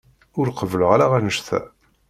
Ur 0.39 0.47
qebbleɣ 0.51 0.89
ara 0.95 1.05
annect-a. 1.17 1.59